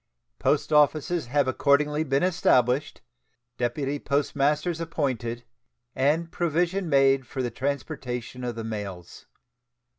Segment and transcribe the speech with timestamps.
[0.39, 3.01] Post offices have accordingly been established,
[3.59, 5.43] deputy postmasters appointed,
[5.95, 9.27] and provision made for the transportation of the mails.